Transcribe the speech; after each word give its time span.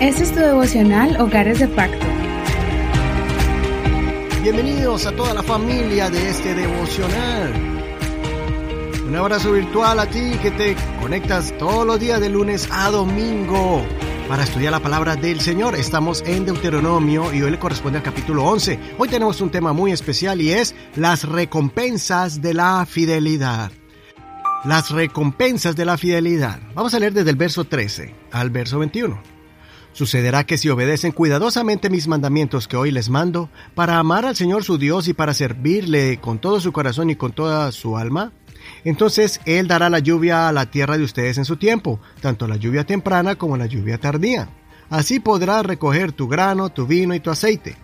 Este 0.00 0.24
es 0.24 0.32
tu 0.32 0.40
devocional 0.40 1.20
Hogares 1.20 1.60
de 1.60 1.68
Pacto. 1.68 2.04
Bienvenidos 4.42 5.06
a 5.06 5.12
toda 5.12 5.32
la 5.32 5.42
familia 5.42 6.10
de 6.10 6.30
este 6.30 6.52
devocional. 6.52 7.52
Un 9.06 9.16
abrazo 9.16 9.52
virtual 9.52 10.00
a 10.00 10.06
ti 10.06 10.32
que 10.42 10.50
te 10.50 10.76
conectas 11.00 11.56
todos 11.58 11.86
los 11.86 12.00
días 12.00 12.20
de 12.20 12.28
lunes 12.28 12.68
a 12.72 12.90
domingo 12.90 13.86
para 14.28 14.42
estudiar 14.42 14.72
la 14.72 14.80
palabra 14.80 15.14
del 15.14 15.40
Señor. 15.40 15.76
Estamos 15.76 16.22
en 16.26 16.44
Deuteronomio 16.44 17.32
y 17.32 17.42
hoy 17.42 17.52
le 17.52 17.58
corresponde 17.60 17.98
al 17.98 18.04
capítulo 18.04 18.44
11. 18.44 18.96
Hoy 18.98 19.08
tenemos 19.08 19.40
un 19.40 19.50
tema 19.50 19.72
muy 19.72 19.92
especial 19.92 20.40
y 20.40 20.50
es 20.50 20.74
las 20.96 21.22
recompensas 21.22 22.42
de 22.42 22.52
la 22.52 22.84
fidelidad. 22.84 23.70
Las 24.64 24.90
recompensas 24.90 25.76
de 25.76 25.84
la 25.84 25.96
fidelidad. 25.96 26.58
Vamos 26.74 26.94
a 26.94 26.98
leer 26.98 27.12
desde 27.12 27.30
el 27.30 27.36
verso 27.36 27.64
13 27.64 28.12
al 28.32 28.50
verso 28.50 28.80
21. 28.80 29.33
Sucederá 29.94 30.44
que 30.44 30.58
si 30.58 30.68
obedecen 30.68 31.12
cuidadosamente 31.12 31.88
mis 31.88 32.08
mandamientos 32.08 32.66
que 32.66 32.76
hoy 32.76 32.90
les 32.90 33.10
mando, 33.10 33.48
para 33.76 33.98
amar 33.98 34.26
al 34.26 34.34
Señor 34.34 34.64
su 34.64 34.76
Dios 34.76 35.06
y 35.06 35.14
para 35.14 35.34
servirle 35.34 36.18
con 36.20 36.40
todo 36.40 36.58
su 36.58 36.72
corazón 36.72 37.10
y 37.10 37.16
con 37.16 37.32
toda 37.32 37.70
su 37.70 37.96
alma, 37.96 38.32
entonces 38.84 39.40
Él 39.44 39.68
dará 39.68 39.88
la 39.90 40.00
lluvia 40.00 40.48
a 40.48 40.52
la 40.52 40.66
tierra 40.66 40.98
de 40.98 41.04
ustedes 41.04 41.38
en 41.38 41.44
su 41.44 41.58
tiempo, 41.58 42.00
tanto 42.20 42.48
la 42.48 42.56
lluvia 42.56 42.82
temprana 42.82 43.36
como 43.36 43.56
la 43.56 43.66
lluvia 43.66 43.98
tardía. 43.98 44.48
Así 44.90 45.20
podrás 45.20 45.64
recoger 45.64 46.10
tu 46.10 46.26
grano, 46.26 46.70
tu 46.70 46.88
vino 46.88 47.14
y 47.14 47.20
tu 47.20 47.30
aceite. 47.30 47.76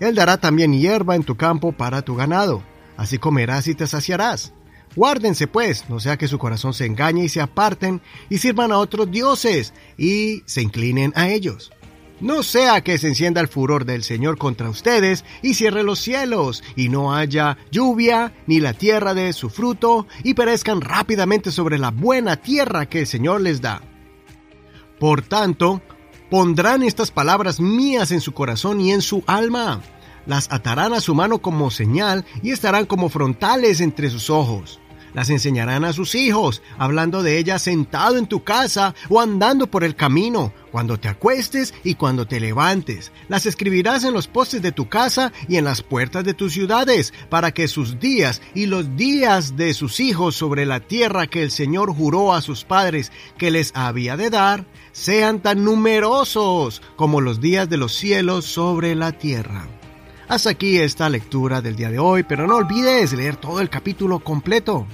Él 0.00 0.14
dará 0.14 0.38
también 0.38 0.72
hierba 0.72 1.14
en 1.14 1.24
tu 1.24 1.36
campo 1.36 1.72
para 1.72 2.00
tu 2.00 2.16
ganado. 2.16 2.62
Así 2.96 3.18
comerás 3.18 3.68
y 3.68 3.74
te 3.74 3.86
saciarás. 3.86 4.54
Guárdense 4.96 5.46
pues, 5.46 5.88
no 5.88 6.00
sea 6.00 6.16
que 6.16 6.28
su 6.28 6.38
corazón 6.38 6.74
se 6.74 6.86
engañe 6.86 7.24
y 7.24 7.28
se 7.28 7.40
aparten 7.40 8.00
y 8.28 8.38
sirvan 8.38 8.72
a 8.72 8.78
otros 8.78 9.10
dioses 9.10 9.72
y 9.96 10.42
se 10.46 10.62
inclinen 10.62 11.12
a 11.14 11.28
ellos. 11.28 11.72
No 12.20 12.42
sea 12.42 12.82
que 12.82 12.98
se 12.98 13.08
encienda 13.08 13.40
el 13.40 13.48
furor 13.48 13.86
del 13.86 14.02
Señor 14.02 14.36
contra 14.36 14.68
ustedes 14.68 15.24
y 15.42 15.54
cierre 15.54 15.82
los 15.82 16.00
cielos 16.00 16.62
y 16.76 16.90
no 16.90 17.14
haya 17.14 17.56
lluvia 17.70 18.34
ni 18.46 18.60
la 18.60 18.74
tierra 18.74 19.14
de 19.14 19.32
su 19.32 19.48
fruto 19.48 20.06
y 20.22 20.34
perezcan 20.34 20.82
rápidamente 20.82 21.50
sobre 21.50 21.78
la 21.78 21.90
buena 21.90 22.36
tierra 22.36 22.86
que 22.86 23.00
el 23.00 23.06
Señor 23.06 23.40
les 23.40 23.62
da. 23.62 23.80
Por 24.98 25.22
tanto, 25.22 25.80
pondrán 26.30 26.82
estas 26.82 27.10
palabras 27.10 27.58
mías 27.58 28.12
en 28.12 28.20
su 28.20 28.32
corazón 28.32 28.82
y 28.82 28.92
en 28.92 29.00
su 29.00 29.24
alma 29.26 29.80
las 30.30 30.46
atarán 30.52 30.94
a 30.94 31.00
su 31.00 31.12
mano 31.12 31.42
como 31.42 31.72
señal 31.72 32.24
y 32.40 32.52
estarán 32.52 32.86
como 32.86 33.08
frontales 33.08 33.80
entre 33.80 34.08
sus 34.10 34.30
ojos. 34.30 34.78
Las 35.12 35.28
enseñarán 35.28 35.84
a 35.84 35.92
sus 35.92 36.14
hijos, 36.14 36.62
hablando 36.78 37.24
de 37.24 37.36
ellas 37.36 37.62
sentado 37.62 38.16
en 38.16 38.28
tu 38.28 38.44
casa 38.44 38.94
o 39.08 39.20
andando 39.20 39.66
por 39.66 39.82
el 39.82 39.96
camino, 39.96 40.52
cuando 40.70 41.00
te 41.00 41.08
acuestes 41.08 41.74
y 41.82 41.96
cuando 41.96 42.28
te 42.28 42.38
levantes. 42.38 43.10
Las 43.26 43.44
escribirás 43.44 44.04
en 44.04 44.14
los 44.14 44.28
postes 44.28 44.62
de 44.62 44.70
tu 44.70 44.88
casa 44.88 45.32
y 45.48 45.56
en 45.56 45.64
las 45.64 45.82
puertas 45.82 46.22
de 46.22 46.32
tus 46.32 46.52
ciudades, 46.52 47.12
para 47.28 47.50
que 47.50 47.66
sus 47.66 47.98
días 47.98 48.40
y 48.54 48.66
los 48.66 48.94
días 48.94 49.56
de 49.56 49.74
sus 49.74 49.98
hijos 49.98 50.36
sobre 50.36 50.64
la 50.64 50.78
tierra 50.78 51.26
que 51.26 51.42
el 51.42 51.50
Señor 51.50 51.92
juró 51.92 52.34
a 52.34 52.40
sus 52.40 52.62
padres 52.62 53.10
que 53.36 53.50
les 53.50 53.72
había 53.74 54.16
de 54.16 54.30
dar, 54.30 54.64
sean 54.92 55.40
tan 55.40 55.64
numerosos 55.64 56.82
como 56.94 57.20
los 57.20 57.40
días 57.40 57.68
de 57.68 57.78
los 57.78 57.92
cielos 57.92 58.44
sobre 58.44 58.94
la 58.94 59.10
tierra. 59.10 59.66
Hasta 60.30 60.50
aquí 60.50 60.78
esta 60.78 61.08
lectura 61.08 61.60
del 61.60 61.74
día 61.74 61.90
de 61.90 61.98
hoy, 61.98 62.22
pero 62.22 62.46
no 62.46 62.54
olvides 62.54 63.12
leer 63.14 63.34
todo 63.34 63.60
el 63.60 63.68
capítulo 63.68 64.20
completo. 64.20 64.86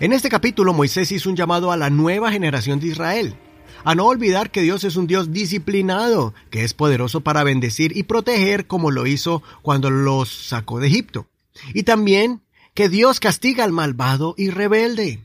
En 0.00 0.12
este 0.12 0.28
capítulo 0.28 0.72
Moisés 0.72 1.12
hizo 1.12 1.30
un 1.30 1.36
llamado 1.36 1.70
a 1.70 1.76
la 1.76 1.88
nueva 1.88 2.32
generación 2.32 2.80
de 2.80 2.88
Israel, 2.88 3.36
a 3.84 3.94
no 3.94 4.06
olvidar 4.06 4.50
que 4.50 4.62
Dios 4.62 4.82
es 4.82 4.96
un 4.96 5.06
Dios 5.06 5.32
disciplinado, 5.32 6.34
que 6.50 6.64
es 6.64 6.74
poderoso 6.74 7.20
para 7.20 7.44
bendecir 7.44 7.96
y 7.96 8.02
proteger 8.02 8.66
como 8.66 8.90
lo 8.90 9.06
hizo 9.06 9.40
cuando 9.62 9.88
los 9.88 10.30
sacó 10.48 10.80
de 10.80 10.88
Egipto, 10.88 11.28
y 11.74 11.84
también 11.84 12.42
que 12.74 12.88
Dios 12.88 13.20
castiga 13.20 13.62
al 13.62 13.70
malvado 13.70 14.34
y 14.36 14.50
rebelde. 14.50 15.20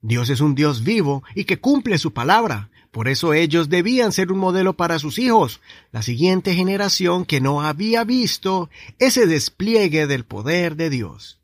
Dios 0.00 0.30
es 0.30 0.40
un 0.40 0.54
Dios 0.54 0.84
vivo 0.84 1.24
y 1.34 1.42
que 1.42 1.58
cumple 1.58 1.98
su 1.98 2.12
palabra, 2.12 2.70
por 2.94 3.08
eso 3.08 3.34
ellos 3.34 3.68
debían 3.68 4.12
ser 4.12 4.30
un 4.30 4.38
modelo 4.38 4.76
para 4.76 5.00
sus 5.00 5.18
hijos, 5.18 5.60
la 5.90 6.00
siguiente 6.00 6.54
generación 6.54 7.24
que 7.24 7.40
no 7.40 7.60
había 7.60 8.04
visto 8.04 8.70
ese 9.00 9.26
despliegue 9.26 10.06
del 10.06 10.24
poder 10.24 10.76
de 10.76 10.90
Dios. 10.90 11.40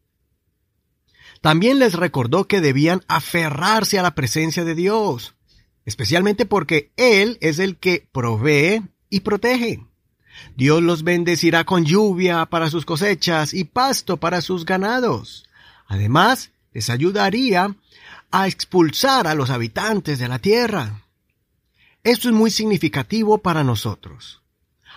También 1.41 1.81
les 1.81 1.95
recordó 1.95 2.47
que 2.47 2.61
debían 2.61 3.03
aferrarse 3.09 3.99
a 3.99 4.03
la 4.05 4.15
presencia 4.15 4.63
de 4.65 4.77
Dios, 4.77 5.35
especialmente 5.85 6.47
porque 6.47 6.93
Él 6.97 7.37
es 7.41 7.59
el 7.59 7.79
que 7.79 8.07
provee 8.13 8.83
y 9.09 9.21
protege. 9.21 9.85
Dios 10.55 10.81
los 10.85 11.03
bendecirá 11.03 11.65
con 11.65 11.85
lluvia 11.85 12.47
para 12.47 12.71
sus 12.71 12.85
cosechas 12.85 13.55
y 13.55 13.65
pasto 13.65 14.19
para 14.19 14.41
sus 14.41 14.65
ganados. 14.65 15.49
Además, 15.89 16.53
les 16.73 16.91
ayudaría 16.91 17.75
a 18.31 18.47
expulsar 18.47 19.27
a 19.27 19.35
los 19.35 19.51
habitantes 19.51 20.21
de 20.21 20.29
la 20.29 20.39
tierra. 20.39 21.01
Esto 22.03 22.29
es 22.31 22.35
muy 22.35 22.51
significativo 22.51 23.39
para 23.39 23.63
nosotros. 23.63 24.43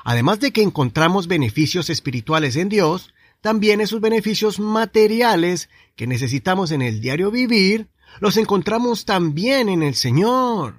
Además 0.05 0.39
de 0.39 0.51
que 0.51 0.61
encontramos 0.61 1.27
beneficios 1.27 1.89
espirituales 1.89 2.55
en 2.55 2.69
Dios, 2.69 3.13
también 3.41 3.81
esos 3.81 3.99
beneficios 3.99 4.57
materiales 4.59 5.69
que 5.97 6.07
necesitamos 6.07 6.71
en 6.71 6.81
el 6.81 7.01
diario 7.01 7.29
vivir, 7.29 7.89
los 8.21 8.37
encontramos 8.37 9.03
también 9.03 9.67
en 9.67 9.83
el 9.83 9.95
Señor. 9.95 10.77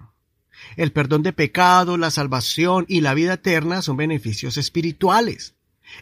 El 0.77 0.93
perdón 0.93 1.23
de 1.23 1.35
pecado, 1.35 1.99
la 1.99 2.11
salvación 2.11 2.87
y 2.89 3.03
la 3.03 3.13
vida 3.13 3.35
eterna 3.35 3.83
son 3.83 3.99
beneficios 3.99 4.57
espirituales. 4.57 5.55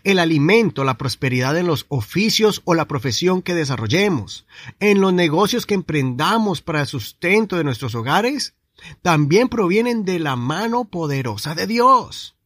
El 0.04 0.21
alimento, 0.21 0.84
la 0.84 0.99
prosperidad 0.99 1.59
en 1.59 1.66
los 1.66 1.87
oficios 1.89 2.62
o 2.65 2.75
la 2.75 2.87
profesión 2.87 3.43
que 3.43 3.54
desarrollemos, 3.54 4.47
en 4.78 5.00
los 5.00 5.12
negocios 5.12 5.66
que 5.66 5.75
emprendamos 5.75 6.62
para 6.62 6.83
el 6.83 6.87
sustento 6.87 7.56
de 7.56 7.65
nuestros 7.65 7.97
hogares, 7.97 8.54
también 9.03 9.48
provienen 9.48 10.04
de 10.04 10.19
la 10.19 10.37
mano 10.37 10.84
poderosa 10.84 11.54
de 11.54 11.66
Dios. 11.66 12.37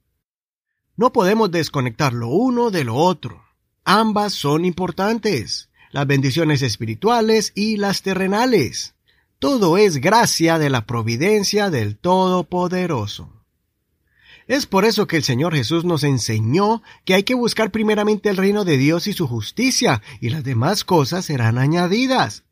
No 0.97 1.13
podemos 1.13 1.51
desconectar 1.51 2.13
lo 2.13 2.29
uno 2.29 2.71
de 2.71 2.85
lo 2.85 2.97
otro. 2.97 3.45
Ambas 3.85 4.33
son 4.33 4.65
importantes, 4.65 5.69
las 5.93 6.07
bendiciones 6.07 6.63
espirituales 6.63 7.53
y 7.55 7.77
las 7.77 8.03
terrenales. 8.03 8.95
Todo 9.39 9.77
es 9.77 9.99
gracia 9.99 10.59
de 10.59 10.71
la 10.71 10.87
providencia 10.87 11.71
del 11.71 11.99
Todopoderoso. 11.99 13.31
Es 14.47 14.65
por 14.65 14.85
eso 14.85 15.07
que 15.07 15.17
el 15.17 15.25
Señor 15.25 15.55
Jesús 15.55 15.85
nos 15.85 16.05
enseñó 16.05 16.83
que 17.05 17.15
hay 17.15 17.25
que 17.25 17.35
buscar 17.35 17.71
primeramente 17.71 18.31
el 18.31 18.37
reino 18.37 18.65
de 18.65 18.79
Dios 18.79 19.09
y 19.09 19.13
su 19.13 19.27
justicia, 19.27 20.03
y 20.21 20.31
las 20.31 20.45
demás 20.45 20.85
cosas 20.85 21.27
serán 21.27 21.59
añadidas. 21.59 22.46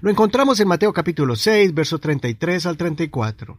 Lo 0.00 0.10
encontramos 0.10 0.60
en 0.60 0.68
Mateo 0.68 0.92
capítulo 0.92 1.36
6, 1.36 1.74
verso 1.74 1.98
33 1.98 2.66
al 2.66 2.76
34. 2.76 3.58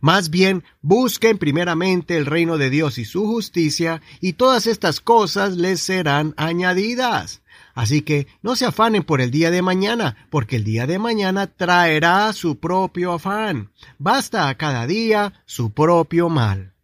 Más 0.00 0.30
bien, 0.30 0.64
busquen 0.80 1.38
primeramente 1.38 2.16
el 2.16 2.26
reino 2.26 2.58
de 2.58 2.70
Dios 2.70 2.98
y 2.98 3.04
su 3.04 3.26
justicia, 3.26 4.02
y 4.20 4.34
todas 4.34 4.66
estas 4.66 5.00
cosas 5.00 5.56
les 5.56 5.80
serán 5.80 6.34
añadidas. 6.36 7.42
Así 7.74 8.02
que 8.02 8.26
no 8.42 8.54
se 8.54 8.66
afanen 8.66 9.02
por 9.02 9.20
el 9.20 9.30
día 9.30 9.50
de 9.50 9.62
mañana, 9.62 10.26
porque 10.30 10.56
el 10.56 10.64
día 10.64 10.86
de 10.86 10.98
mañana 10.98 11.46
traerá 11.46 12.32
su 12.32 12.58
propio 12.58 13.12
afán. 13.12 13.70
Basta 13.98 14.48
a 14.48 14.56
cada 14.56 14.86
día 14.86 15.42
su 15.46 15.72
propio 15.72 16.28
mal. 16.28 16.74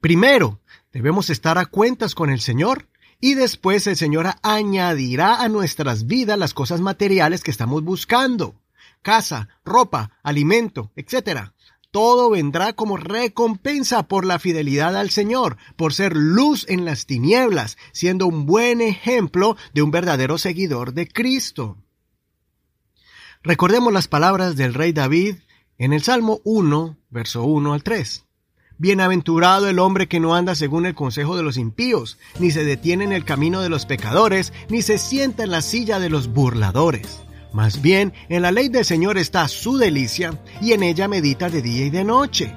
Primero, 0.00 0.60
debemos 0.92 1.30
estar 1.30 1.58
a 1.58 1.66
cuentas 1.66 2.14
con 2.14 2.30
el 2.30 2.40
Señor 2.40 2.88
y 3.22 3.34
después 3.34 3.86
el 3.86 3.96
Señor 3.96 4.26
añadirá 4.42 5.36
a 5.36 5.48
nuestras 5.48 6.06
vidas 6.06 6.36
las 6.36 6.54
cosas 6.54 6.80
materiales 6.80 7.44
que 7.44 7.52
estamos 7.52 7.84
buscando. 7.84 8.60
Casa, 9.00 9.48
ropa, 9.64 10.18
alimento, 10.24 10.90
etc. 10.96 11.52
Todo 11.92 12.30
vendrá 12.30 12.72
como 12.72 12.96
recompensa 12.96 14.08
por 14.08 14.26
la 14.26 14.40
fidelidad 14.40 14.96
al 14.96 15.10
Señor, 15.10 15.56
por 15.76 15.94
ser 15.94 16.16
luz 16.16 16.66
en 16.68 16.84
las 16.84 17.06
tinieblas, 17.06 17.78
siendo 17.92 18.26
un 18.26 18.44
buen 18.44 18.80
ejemplo 18.80 19.56
de 19.72 19.82
un 19.82 19.92
verdadero 19.92 20.36
seguidor 20.36 20.92
de 20.92 21.06
Cristo. 21.06 21.78
Recordemos 23.44 23.92
las 23.92 24.08
palabras 24.08 24.56
del 24.56 24.74
rey 24.74 24.92
David 24.92 25.36
en 25.78 25.92
el 25.92 26.02
Salmo 26.02 26.40
1, 26.42 26.98
verso 27.08 27.44
1 27.44 27.72
al 27.72 27.84
3. 27.84 28.24
Bienaventurado 28.82 29.68
el 29.68 29.78
hombre 29.78 30.08
que 30.08 30.18
no 30.18 30.34
anda 30.34 30.56
según 30.56 30.86
el 30.86 30.96
consejo 30.96 31.36
de 31.36 31.44
los 31.44 31.56
impíos, 31.56 32.18
ni 32.40 32.50
se 32.50 32.64
detiene 32.64 33.04
en 33.04 33.12
el 33.12 33.24
camino 33.24 33.60
de 33.60 33.68
los 33.68 33.86
pecadores, 33.86 34.52
ni 34.68 34.82
se 34.82 34.98
sienta 34.98 35.44
en 35.44 35.52
la 35.52 35.62
silla 35.62 36.00
de 36.00 36.10
los 36.10 36.26
burladores. 36.26 37.22
Más 37.52 37.80
bien, 37.80 38.12
en 38.28 38.42
la 38.42 38.50
ley 38.50 38.68
del 38.68 38.84
Señor 38.84 39.18
está 39.18 39.46
su 39.46 39.78
delicia, 39.78 40.36
y 40.60 40.72
en 40.72 40.82
ella 40.82 41.06
medita 41.06 41.48
de 41.48 41.62
día 41.62 41.86
y 41.86 41.90
de 41.90 42.02
noche. 42.02 42.56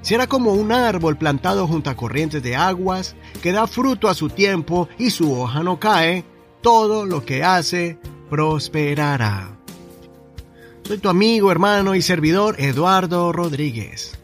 Será 0.00 0.26
como 0.26 0.54
un 0.54 0.72
árbol 0.72 1.18
plantado 1.18 1.66
junto 1.66 1.90
a 1.90 1.94
corrientes 1.94 2.42
de 2.42 2.56
aguas, 2.56 3.14
que 3.42 3.52
da 3.52 3.66
fruto 3.66 4.08
a 4.08 4.14
su 4.14 4.30
tiempo 4.30 4.88
y 4.96 5.10
su 5.10 5.38
hoja 5.38 5.62
no 5.62 5.78
cae, 5.78 6.24
todo 6.62 7.04
lo 7.04 7.26
que 7.26 7.44
hace 7.44 7.98
prosperará. 8.30 9.58
Soy 10.84 10.96
tu 10.96 11.10
amigo, 11.10 11.52
hermano 11.52 11.94
y 11.94 12.00
servidor 12.00 12.58
Eduardo 12.58 13.30
Rodríguez. 13.30 14.15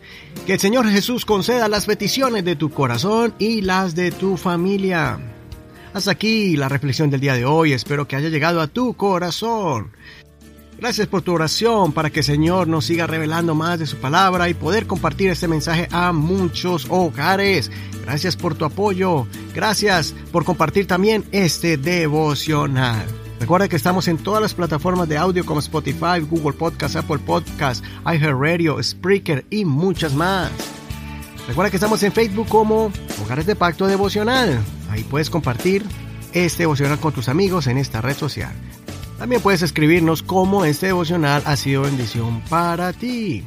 Que 0.46 0.55
el 0.55 0.61
Señor 0.61 0.88
Jesús 0.88 1.25
conceda 1.25 1.69
las 1.69 1.87
peticiones 1.87 2.44
de 2.44 2.56
tu 2.56 2.70
corazón 2.70 3.32
y 3.38 3.61
las 3.61 3.94
de 3.94 4.11
tu 4.11 4.37
familia. 4.37 5.20
Hasta 5.94 6.11
aquí 6.11 6.56
la 6.56 6.69
reflexión 6.69 7.11
del 7.11 7.20
día 7.20 7.34
de 7.34 7.44
hoy. 7.44 7.73
Espero 7.73 8.08
que 8.08 8.17
haya 8.17 8.29
llegado 8.29 8.61
a 8.61 8.67
tu 8.67 8.94
corazón. 8.94 9.93
Gracias 10.79 11.06
por 11.06 11.23
tu 11.23 11.32
oración 11.32 11.93
para 11.93 12.11
que 12.11 12.20
el 12.20 12.25
Señor 12.25 12.67
nos 12.67 12.87
siga 12.87 13.06
revelando 13.06 13.55
más 13.55 13.79
de 13.79 13.87
su 13.87 13.99
palabra 13.99 14.49
y 14.49 14.55
poder 14.55 14.88
compartir 14.88 15.31
este 15.31 15.46
mensaje 15.46 15.87
a 15.93 16.12
muchos 16.12 16.87
hogares. 16.88 17.70
Gracias 18.05 18.34
por 18.34 18.56
tu 18.56 18.64
apoyo. 18.64 19.29
Gracias 19.55 20.12
por 20.32 20.44
compartir 20.44 20.88
también 20.88 21.25
este 21.31 21.76
devocional. 21.76 23.06
Recuerda 23.42 23.68
que 23.68 23.74
estamos 23.74 24.06
en 24.06 24.18
todas 24.18 24.40
las 24.40 24.54
plataformas 24.54 25.08
de 25.08 25.18
audio 25.18 25.44
como 25.44 25.58
Spotify, 25.58 26.20
Google 26.20 26.52
Podcast, 26.52 26.94
Apple 26.94 27.18
Podcast, 27.18 27.84
iHeartRadio, 28.06 28.80
Spreaker 28.80 29.44
y 29.50 29.64
muchas 29.64 30.14
más. 30.14 30.48
Recuerda 31.48 31.68
que 31.68 31.76
estamos 31.76 32.00
en 32.04 32.12
Facebook 32.12 32.46
como 32.48 32.92
Hogares 33.20 33.44
de 33.44 33.56
Pacto 33.56 33.88
Devocional. 33.88 34.60
Ahí 34.90 35.02
puedes 35.02 35.28
compartir 35.28 35.84
este 36.32 36.62
devocional 36.62 37.00
con 37.00 37.12
tus 37.12 37.28
amigos 37.28 37.66
en 37.66 37.78
esta 37.78 38.00
red 38.00 38.16
social. 38.16 38.52
También 39.18 39.42
puedes 39.42 39.62
escribirnos 39.62 40.22
cómo 40.22 40.64
este 40.64 40.86
devocional 40.86 41.42
ha 41.44 41.56
sido 41.56 41.82
bendición 41.82 42.42
para 42.48 42.92
ti. 42.92 43.42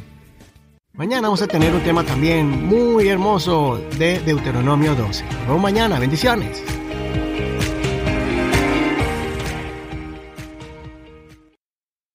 Mañana 0.92 1.30
vamos 1.30 1.42
a 1.42 1.48
tener 1.48 1.74
un 1.74 1.84
tema 1.84 2.04
también 2.04 2.66
muy 2.66 3.08
hermoso 3.08 3.82
de 3.98 4.20
Deuteronomio 4.20 4.94
12. 4.94 5.24
Nos 5.24 5.48
vemos 5.48 5.62
mañana. 5.62 6.00
Bendiciones. 6.00 6.62